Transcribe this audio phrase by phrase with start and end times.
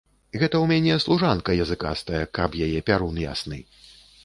[0.43, 3.63] Гэта ў мяне служанка языкастая, каб яе пярун ясны!